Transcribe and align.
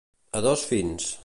A 0.39 0.41
dos 0.45 0.63
fins. 0.73 1.11